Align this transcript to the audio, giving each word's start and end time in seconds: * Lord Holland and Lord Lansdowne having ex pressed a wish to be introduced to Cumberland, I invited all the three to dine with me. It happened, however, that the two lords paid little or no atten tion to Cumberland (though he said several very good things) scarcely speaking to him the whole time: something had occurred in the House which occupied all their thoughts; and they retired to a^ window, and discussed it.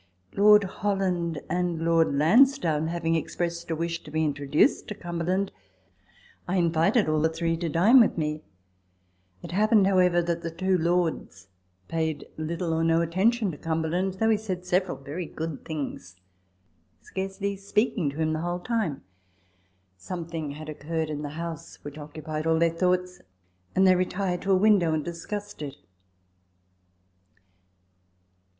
* 0.23 0.25
Lord 0.33 0.63
Holland 0.63 1.39
and 1.47 1.85
Lord 1.85 2.15
Lansdowne 2.17 2.87
having 2.87 3.15
ex 3.15 3.35
pressed 3.35 3.69
a 3.69 3.75
wish 3.75 4.01
to 4.01 4.09
be 4.09 4.25
introduced 4.25 4.87
to 4.87 4.95
Cumberland, 4.95 5.51
I 6.47 6.55
invited 6.55 7.07
all 7.07 7.21
the 7.21 7.29
three 7.29 7.55
to 7.57 7.69
dine 7.69 7.99
with 7.99 8.17
me. 8.17 8.41
It 9.43 9.51
happened, 9.51 9.85
however, 9.85 10.23
that 10.23 10.41
the 10.41 10.49
two 10.49 10.75
lords 10.75 11.49
paid 11.87 12.25
little 12.35 12.73
or 12.73 12.83
no 12.83 13.01
atten 13.03 13.29
tion 13.29 13.51
to 13.51 13.59
Cumberland 13.59 14.15
(though 14.15 14.31
he 14.31 14.37
said 14.37 14.65
several 14.65 14.97
very 14.97 15.27
good 15.27 15.63
things) 15.65 16.15
scarcely 17.01 17.55
speaking 17.55 18.09
to 18.09 18.17
him 18.17 18.33
the 18.33 18.41
whole 18.41 18.59
time: 18.59 19.03
something 19.97 20.53
had 20.53 20.67
occurred 20.67 21.11
in 21.11 21.21
the 21.21 21.29
House 21.37 21.77
which 21.83 21.99
occupied 21.99 22.47
all 22.47 22.57
their 22.57 22.71
thoughts; 22.73 23.21
and 23.75 23.85
they 23.85 23.93
retired 23.95 24.41
to 24.41 24.49
a^ 24.49 24.59
window, 24.59 24.95
and 24.95 25.05
discussed 25.05 25.61
it. 25.61 25.75